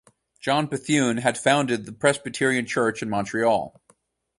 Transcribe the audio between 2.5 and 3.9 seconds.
Church in Montreal.